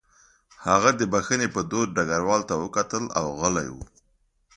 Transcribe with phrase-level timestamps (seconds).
[0.67, 3.77] هغه د بښنې په دود ډګروال ته وکتل او غلی و